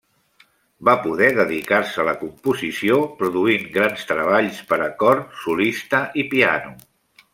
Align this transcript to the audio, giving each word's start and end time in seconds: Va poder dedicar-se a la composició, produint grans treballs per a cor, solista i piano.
Va 0.87 0.93
poder 1.01 1.27
dedicar-se 1.39 2.01
a 2.03 2.05
la 2.07 2.15
composició, 2.21 2.97
produint 3.19 3.69
grans 3.77 4.09
treballs 4.13 4.63
per 4.73 4.81
a 4.87 4.89
cor, 5.03 5.23
solista 5.43 6.01
i 6.23 6.27
piano. 6.33 6.75